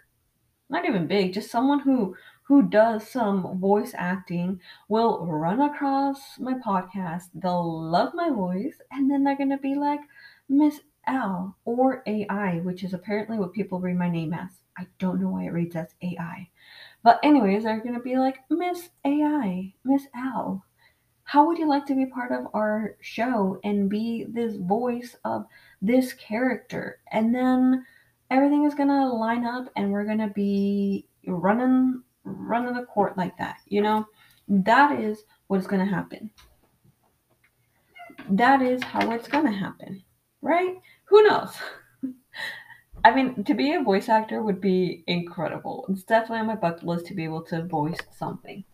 not 0.68 0.84
even 0.84 1.06
big, 1.06 1.32
just 1.32 1.50
someone 1.50 1.80
who 1.80 2.16
who 2.44 2.62
does 2.62 3.08
some 3.08 3.58
voice 3.58 3.92
acting 3.96 4.60
will 4.88 5.26
run 5.26 5.60
across 5.60 6.38
my 6.38 6.54
podcast. 6.54 7.24
They'll 7.34 7.90
love 7.90 8.12
my 8.14 8.30
voice, 8.30 8.80
and 8.90 9.10
then 9.10 9.24
they're 9.24 9.36
gonna 9.36 9.58
be 9.58 9.74
like, 9.74 10.00
Miss 10.48 10.80
Al 11.06 11.56
or 11.64 12.02
AI, 12.06 12.60
which 12.60 12.84
is 12.84 12.94
apparently 12.94 13.38
what 13.38 13.52
people 13.52 13.80
read 13.80 13.96
my 13.96 14.08
name 14.08 14.32
as. 14.32 14.50
I 14.78 14.86
don't 14.98 15.20
know 15.20 15.30
why 15.30 15.44
it 15.44 15.52
reads 15.52 15.74
as 15.76 15.94
AI. 16.02 16.48
But 17.02 17.20
anyways, 17.22 17.64
they're 17.64 17.80
gonna 17.80 18.00
be 18.00 18.16
like, 18.16 18.38
Miss 18.50 18.90
AI, 19.04 19.74
Miss 19.84 20.06
Al, 20.14 20.64
how 21.24 21.46
would 21.46 21.58
you 21.58 21.68
like 21.68 21.86
to 21.86 21.94
be 21.94 22.06
part 22.06 22.30
of 22.30 22.46
our 22.54 22.96
show 23.00 23.58
and 23.64 23.90
be 23.90 24.24
this 24.28 24.54
voice 24.56 25.16
of 25.24 25.46
this 25.82 26.12
character? 26.12 27.00
And 27.10 27.34
then 27.34 27.84
everything 28.30 28.64
is 28.64 28.74
gonna 28.74 29.12
line 29.12 29.44
up 29.44 29.68
and 29.76 29.90
we're 29.90 30.04
gonna 30.04 30.30
be 30.34 31.06
running 31.26 32.02
running 32.24 32.74
the 32.74 32.84
court 32.86 33.16
like 33.16 33.36
that 33.38 33.58
you 33.66 33.80
know? 33.80 34.06
That 34.48 35.00
is 35.00 35.24
what's 35.48 35.66
gonna 35.66 35.86
happen. 35.86 36.30
That 38.30 38.62
is 38.62 38.82
how 38.82 39.10
it's 39.12 39.28
gonna 39.28 39.52
happen 39.52 40.02
right? 40.46 40.76
Who 41.06 41.22
knows? 41.22 41.50
I 43.04 43.14
mean 43.14 43.44
to 43.44 43.54
be 43.54 43.74
a 43.74 43.82
voice 43.82 44.08
actor 44.08 44.42
would 44.42 44.60
be 44.60 45.04
incredible. 45.06 45.86
It's 45.88 46.02
definitely 46.02 46.40
on 46.40 46.46
my 46.46 46.56
bucket 46.56 46.84
list 46.84 47.06
to 47.06 47.14
be 47.14 47.24
able 47.24 47.42
to 47.44 47.64
voice 47.64 47.98
something. 48.16 48.64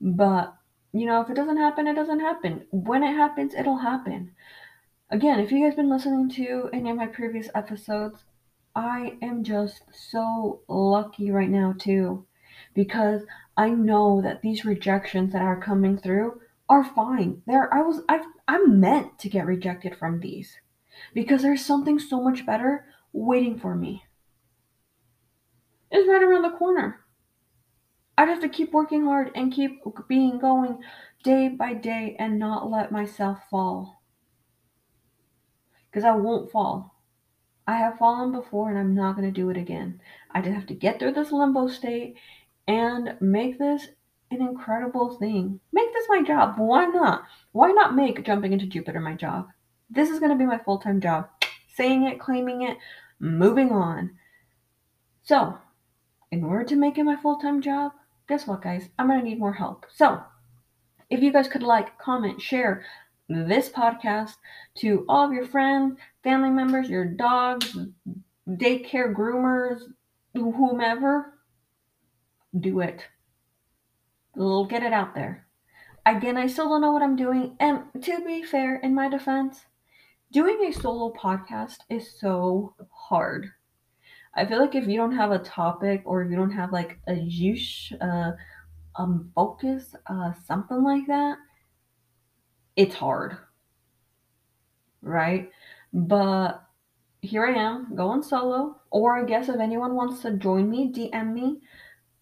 But 0.00 0.54
you 0.92 1.06
know 1.06 1.20
if 1.22 1.30
it 1.30 1.34
doesn't 1.36 1.56
happen 1.56 1.86
it 1.86 1.94
doesn't 1.94 2.20
happen. 2.20 2.66
When 2.70 3.02
it 3.02 3.14
happens 3.14 3.54
it'll 3.54 3.78
happen 3.78 4.32
Again, 5.08 5.38
if 5.38 5.52
you 5.52 5.64
guys 5.64 5.76
been 5.76 5.88
listening 5.88 6.28
to 6.30 6.68
any 6.72 6.90
of 6.90 6.96
my 6.96 7.06
previous 7.06 7.48
episodes, 7.54 8.24
I 8.74 9.16
am 9.22 9.44
just 9.44 9.82
so 9.92 10.62
lucky 10.66 11.30
right 11.30 11.48
now 11.48 11.74
too 11.78 12.26
because 12.74 13.22
I 13.56 13.70
know 13.70 14.20
that 14.22 14.42
these 14.42 14.64
rejections 14.64 15.32
that 15.32 15.42
are 15.42 15.60
coming 15.60 15.96
through 15.96 16.40
are 16.68 16.82
fine. 16.82 17.42
There 17.46 17.72
I 17.72 17.82
was 17.82 18.02
I 18.08 18.24
I'm 18.48 18.80
meant 18.80 19.16
to 19.20 19.28
get 19.28 19.46
rejected 19.46 19.96
from 19.96 20.18
these 20.18 20.56
because 21.14 21.42
there's 21.42 21.64
something 21.64 22.00
so 22.00 22.20
much 22.20 22.44
better 22.44 22.86
waiting 23.12 23.60
for 23.60 23.76
me. 23.76 24.02
It's 25.92 26.08
right 26.08 26.22
around 26.22 26.42
the 26.42 26.58
corner. 26.58 27.00
I'd 28.18 28.28
have 28.28 28.40
to 28.40 28.48
keep 28.48 28.72
working 28.72 29.04
hard 29.04 29.30
and 29.36 29.52
keep 29.52 29.82
being 30.08 30.40
going 30.40 30.82
day 31.22 31.48
by 31.48 31.74
day 31.74 32.16
and 32.18 32.40
not 32.40 32.68
let 32.68 32.90
myself 32.90 33.38
fall 33.48 33.95
because 35.96 36.06
I 36.06 36.14
won't 36.14 36.50
fall. 36.50 36.94
I 37.66 37.76
have 37.76 37.96
fallen 37.96 38.30
before 38.30 38.68
and 38.68 38.78
I'm 38.78 38.94
not 38.94 39.16
going 39.16 39.26
to 39.26 39.32
do 39.32 39.48
it 39.48 39.56
again. 39.56 40.02
I 40.30 40.42
just 40.42 40.52
have 40.52 40.66
to 40.66 40.74
get 40.74 40.98
through 40.98 41.12
this 41.12 41.32
limbo 41.32 41.68
state 41.68 42.16
and 42.68 43.16
make 43.18 43.58
this 43.58 43.88
an 44.30 44.42
incredible 44.42 45.16
thing. 45.16 45.58
Make 45.72 45.94
this 45.94 46.04
my 46.10 46.20
job. 46.20 46.58
Why 46.58 46.84
not? 46.84 47.22
Why 47.52 47.70
not 47.72 47.96
make 47.96 48.22
jumping 48.26 48.52
into 48.52 48.66
Jupiter 48.66 49.00
my 49.00 49.14
job? 49.14 49.48
This 49.88 50.10
is 50.10 50.18
going 50.18 50.32
to 50.32 50.36
be 50.36 50.44
my 50.44 50.58
full 50.58 50.76
time 50.76 51.00
job. 51.00 51.30
Saying 51.74 52.06
it, 52.06 52.20
claiming 52.20 52.60
it, 52.60 52.76
moving 53.18 53.72
on. 53.72 54.10
So, 55.22 55.56
in 56.30 56.44
order 56.44 56.64
to 56.64 56.76
make 56.76 56.98
it 56.98 57.04
my 57.04 57.16
full 57.16 57.38
time 57.38 57.62
job, 57.62 57.92
guess 58.28 58.46
what, 58.46 58.60
guys? 58.60 58.90
I'm 58.98 59.08
going 59.08 59.20
to 59.20 59.24
need 59.24 59.38
more 59.38 59.54
help. 59.54 59.86
So, 59.94 60.22
if 61.08 61.22
you 61.22 61.32
guys 61.32 61.48
could 61.48 61.62
like, 61.62 61.98
comment, 61.98 62.42
share, 62.42 62.84
this 63.28 63.68
podcast 63.68 64.34
to 64.76 65.04
all 65.08 65.26
of 65.26 65.32
your 65.32 65.46
friends, 65.46 65.98
family 66.22 66.50
members, 66.50 66.88
your 66.88 67.04
dogs, 67.04 67.76
daycare 68.48 69.14
groomers, 69.14 69.80
whomever. 70.34 71.34
Do 72.58 72.80
it. 72.80 73.04
We'll 74.34 74.66
get 74.66 74.82
it 74.82 74.92
out 74.92 75.14
there. 75.14 75.46
Again, 76.04 76.36
I 76.36 76.46
still 76.46 76.68
don't 76.68 76.80
know 76.80 76.92
what 76.92 77.02
I'm 77.02 77.16
doing. 77.16 77.56
And 77.58 77.82
to 78.02 78.24
be 78.24 78.42
fair, 78.44 78.76
in 78.76 78.94
my 78.94 79.08
defense, 79.08 79.64
doing 80.30 80.64
a 80.64 80.72
solo 80.72 81.12
podcast 81.12 81.78
is 81.90 82.18
so 82.20 82.74
hard. 82.92 83.50
I 84.34 84.44
feel 84.44 84.60
like 84.60 84.74
if 84.74 84.86
you 84.86 84.96
don't 84.96 85.16
have 85.16 85.32
a 85.32 85.38
topic 85.38 86.02
or 86.04 86.22
if 86.22 86.30
you 86.30 86.36
don't 86.36 86.50
have 86.50 86.70
like 86.70 87.00
a 87.08 87.14
use, 87.14 87.92
uh, 88.00 88.32
um, 88.96 89.30
focus, 89.34 89.94
uh, 90.06 90.32
something 90.46 90.82
like 90.82 91.06
that, 91.06 91.38
it's 92.76 92.94
hard. 92.94 93.38
Right? 95.02 95.50
But 95.92 96.62
here 97.20 97.46
I 97.46 97.54
am 97.58 97.94
going 97.96 98.22
solo. 98.22 98.76
Or 98.90 99.18
I 99.18 99.24
guess 99.24 99.48
if 99.48 99.58
anyone 99.60 99.94
wants 99.94 100.22
to 100.22 100.32
join 100.32 100.70
me, 100.70 100.92
DM 100.92 101.32
me. 101.32 101.60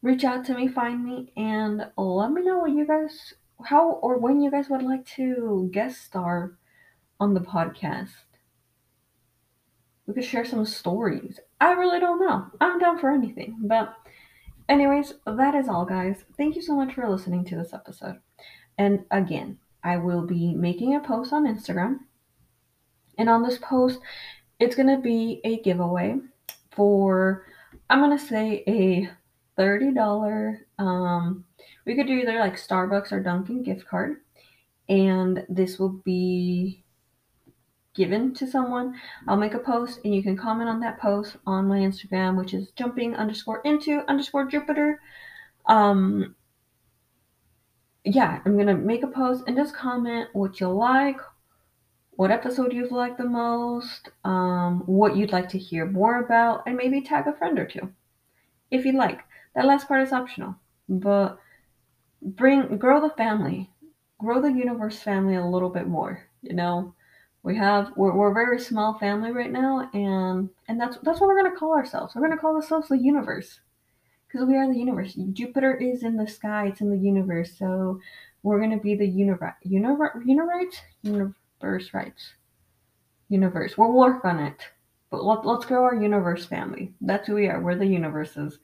reach 0.05 0.23
out 0.23 0.45
to 0.45 0.55
me, 0.55 0.69
find 0.69 1.03
me, 1.03 1.33
and 1.35 1.91
let 1.97 2.31
me 2.31 2.43
know 2.43 2.59
what 2.59 2.71
you 2.71 2.87
guys, 2.87 3.33
how 3.65 3.93
or 3.93 4.19
when 4.19 4.41
you 4.43 4.51
guys 4.51 4.69
would 4.69 4.83
like 4.83 5.05
to 5.07 5.69
guest 5.73 6.03
star 6.05 6.53
on 7.19 7.33
the 7.33 7.41
podcast. 7.41 8.11
We 10.07 10.13
could 10.13 10.25
share 10.25 10.45
some 10.45 10.67
stories. 10.67 11.41
I 11.59 11.73
really 11.73 11.99
don't 11.99 12.21
know. 12.21 12.47
I'm 12.61 12.79
down 12.79 12.99
for 12.99 13.11
anything. 13.11 13.57
But, 13.63 13.95
anyways, 14.69 15.15
that 15.27 15.55
is 15.55 15.67
all, 15.67 15.87
guys. 15.87 16.25
Thank 16.37 16.57
you 16.57 16.61
so 16.61 16.77
much 16.77 16.93
for 16.93 17.09
listening 17.09 17.47
to 17.47 17.57
this 17.57 17.73
episode. 17.73 18.21
And 18.77 19.07
again, 19.11 19.57
I 19.85 19.99
will 19.99 20.23
be 20.27 20.55
making 20.55 20.95
a 20.95 21.01
post 21.01 21.33
on 21.33 21.47
Instagram. 21.47 21.99
And 23.19 23.29
on 23.29 23.43
this 23.43 23.59
post, 23.59 24.01
it's 24.59 24.75
going 24.75 24.89
to 24.89 25.01
be 25.01 25.41
a 25.45 25.61
giveaway 25.61 26.17
for, 26.73 27.47
I'm 27.91 28.01
going 28.01 28.17
to 28.17 28.25
say, 28.25 28.65
a 28.67 29.11
$30. 29.61 30.59
Um, 30.79 31.45
we 31.85 31.95
could 31.95 32.07
do 32.07 32.15
either 32.15 32.41
like 32.41 32.57
Starbucks 32.57 33.13
or 33.13 33.21
Dunkin' 33.21 33.63
gift 33.63 33.87
card. 33.87 34.17
And 34.89 35.47
this 35.49 35.79
will 35.79 36.01
be 36.05 36.85
given 37.95 38.35
to 38.35 38.47
someone. 38.47 38.95
I'll 39.29 39.37
make 39.37 39.55
a 39.55 39.59
post 39.59 40.01
and 40.05 40.15
you 40.15 40.23
can 40.23 40.37
comment 40.37 40.69
on 40.69 40.81
that 40.81 41.01
post 41.01 41.37
on 41.47 41.69
my 41.69 41.79
Instagram, 41.79 42.37
which 42.37 42.53
is 42.53 42.71
jumping 42.73 43.15
underscore 43.15 43.61
into 43.65 44.03
underscore 44.09 44.47
Jupiter. 44.47 45.01
Um, 45.67 46.35
yeah, 48.05 48.41
I'm 48.45 48.57
gonna 48.57 48.77
make 48.77 49.03
a 49.03 49.09
post 49.09 49.45
and 49.47 49.57
just 49.57 49.75
comment 49.75 50.29
what 50.35 50.61
you 50.61 50.69
like, 50.69 51.19
what 52.11 52.31
episode 52.31 52.73
you've 52.73 52.93
liked 52.93 53.19
the 53.19 53.25
most, 53.25 54.11
um, 54.25 54.83
what 54.87 55.17
you'd 55.17 55.33
like 55.33 55.49
to 55.51 55.59
hear 55.59 55.87
more 55.87 56.21
about, 56.21 56.63
and 56.67 56.77
maybe 56.77 57.01
tag 57.01 57.27
a 57.27 57.33
friend 57.33 57.59
or 57.59 57.67
two 57.67 57.93
if 58.71 58.85
you'd 58.85 58.95
like. 58.95 59.21
That 59.55 59.67
last 59.67 59.89
part 59.89 60.03
is 60.03 60.13
optional, 60.13 60.57
but 60.89 61.39
bring 62.21 62.77
grow 62.77 63.01
the 63.01 63.15
family, 63.17 63.71
grow 64.19 64.41
the 64.41 64.53
universe 64.53 64.99
family 64.99 65.37
a 65.37 65.47
little 65.47 65.71
bit 65.71 65.87
more. 65.87 66.23
You 66.43 66.55
know, 66.55 66.95
we 67.43 67.57
have 67.57 67.93
we're, 67.97 68.15
we're 68.15 68.33
a 68.33 68.35
very 68.35 68.61
small 68.61 68.99
family 68.99 69.31
right 69.31 69.51
now, 69.51 69.89
and 69.95 70.51
and 70.69 70.81
that's 70.81 70.99
that's 71.03 71.21
what 71.21 71.29
we're 71.29 71.43
gonna 71.43 71.57
call 71.57 71.73
ourselves. 71.73 72.15
We're 72.15 72.29
gonna 72.29 72.41
call 72.41 72.57
ourselves 72.57 72.89
the 72.89 72.99
universe 72.99 73.61
because 74.35 74.49
we 74.49 74.57
are 74.57 74.67
the 74.67 74.79
universe. 74.79 75.15
Jupiter 75.33 75.77
is 75.77 76.03
in 76.03 76.17
the 76.17 76.27
sky; 76.27 76.67
it's 76.67 76.81
in 76.81 76.91
the 76.91 76.99
universe. 76.99 77.57
So 77.57 78.01
we're 78.43 78.61
gonna 78.61 78.81
be 78.81 78.97
the 78.97 79.07
universe, 79.07 79.55
universe, 79.63 80.17
universe, 80.27 80.75
universe 81.03 81.95
rights, 81.95 82.33
universe. 83.29 83.79
We'll 83.79 83.93
work 83.93 84.25
on 84.25 84.41
it, 84.41 84.61
but 85.11 85.25
let, 85.25 85.47
let's 85.47 85.67
grow 85.67 85.85
our 85.85 85.95
universe 85.95 86.47
family. 86.47 86.93
That's 87.01 87.29
who 87.29 87.35
we 87.35 87.47
are. 87.47 87.61
We're 87.61 87.77
the 87.77 87.87
universes. 87.87 88.59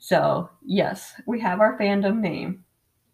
So 0.00 0.50
yes, 0.66 1.14
we 1.26 1.38
have 1.38 1.60
our 1.60 1.78
fandom 1.78 2.18
name. 2.18 2.64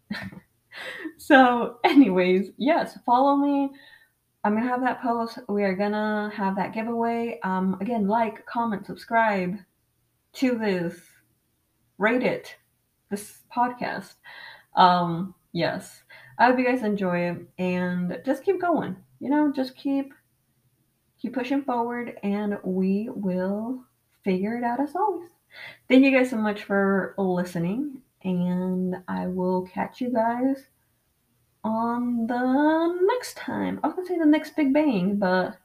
so, 1.17 1.77
anyways, 1.83 2.49
yes, 2.57 2.97
follow 3.05 3.35
me. 3.35 3.69
I'm 4.43 4.55
gonna 4.55 4.67
have 4.67 4.81
that 4.81 5.03
post. 5.03 5.37
We 5.47 5.63
are 5.63 5.75
gonna 5.75 6.31
have 6.35 6.55
that 6.55 6.73
giveaway. 6.73 7.39
Um, 7.43 7.77
again, 7.81 8.07
like, 8.07 8.43
comment, 8.47 8.87
subscribe 8.87 9.57
to 10.33 10.57
this 10.57 11.08
rate 11.99 12.23
it, 12.23 12.55
this 13.11 13.43
podcast. 13.55 14.15
Um, 14.75 15.35
yes, 15.51 16.01
I 16.39 16.45
hope 16.45 16.57
you 16.57 16.65
guys 16.65 16.81
enjoy 16.81 17.29
it 17.29 17.37
and 17.59 18.19
just 18.25 18.43
keep 18.43 18.59
going. 18.59 18.95
You 19.19 19.29
know, 19.29 19.51
just 19.51 19.75
keep 19.75 20.13
keep 21.21 21.33
pushing 21.33 21.61
forward, 21.61 22.17
and 22.23 22.57
we 22.63 23.09
will 23.13 23.83
figure 24.23 24.57
it 24.57 24.63
out 24.63 24.79
as 24.79 24.95
always. 24.95 25.29
Thank 25.87 26.05
you 26.05 26.17
guys 26.17 26.29
so 26.29 26.37
much 26.37 26.63
for 26.63 27.13
listening, 27.17 28.01
and 28.23 28.95
I 29.07 29.27
will 29.27 29.63
catch 29.63 30.01
you 30.01 30.11
guys 30.11 30.65
on 31.63 32.25
the 32.27 32.99
next 33.13 33.35
time. 33.35 33.79
I 33.83 33.87
was 33.87 33.95
gonna 33.95 34.07
say 34.07 34.17
the 34.17 34.25
next 34.25 34.55
Big 34.55 34.73
Bang, 34.73 35.17
but 35.17 35.57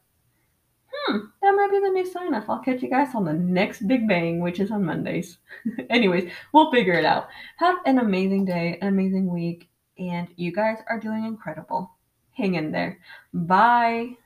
Hmm, 1.07 1.19
that 1.43 1.53
might 1.53 1.71
be 1.71 1.81
the 1.81 1.91
new 1.91 2.07
sign 2.07 2.35
off. 2.35 2.49
I'll 2.49 2.61
catch 2.61 2.83
you 2.83 2.89
guys 2.89 3.15
on 3.15 3.25
the 3.25 3.33
next 3.33 3.87
Big 3.87 4.09
Bang, 4.09 4.41
which 4.41 4.59
is 4.59 4.71
on 4.71 4.85
Mondays. 4.85 5.39
Anyways, 5.91 6.31
we'll 6.53 6.71
figure 6.73 6.95
it 6.95 7.05
out. 7.05 7.29
Have 7.59 7.79
an 7.85 7.99
amazing 7.99 8.47
day, 8.47 8.79
an 8.81 8.89
amazing 8.89 9.31
week, 9.31 9.69
and 9.99 10.29
you 10.37 10.53
guys 10.53 10.79
are 10.89 10.99
doing 10.99 11.25
incredible. 11.25 11.91
Hang 12.33 12.55
in 12.55 12.73
there. 12.73 12.99
Bye. 13.33 14.17